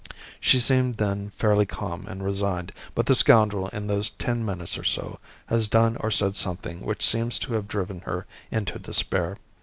She 0.39 0.59
seemed 0.59 0.95
then 0.95 1.29
fairly 1.35 1.67
calm 1.67 2.07
and 2.07 2.25
resigned, 2.25 2.73
but 2.95 3.05
the 3.05 3.13
scoundrel 3.13 3.67
in 3.67 3.85
those 3.85 4.09
ten 4.09 4.43
minutes 4.43 4.75
or 4.75 4.83
so 4.83 5.19
has 5.45 5.67
done 5.67 5.95
or 5.97 6.09
said 6.09 6.35
something 6.35 6.83
which 6.83 7.05
seems 7.05 7.37
to 7.37 7.53
have 7.53 7.67
driven 7.67 7.99
her 8.01 8.25
into 8.49 8.79
despair. 8.79 9.37